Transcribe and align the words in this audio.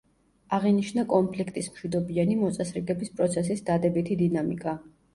აღინიშნა 0.57 1.03
კონფლიქტის 1.11 1.69
მშვიდობიანი 1.75 2.39
მოწესრიგების 2.41 3.17
პროცესის 3.21 3.65
დადებითი 3.71 4.23
დინამიკა. 4.27 4.79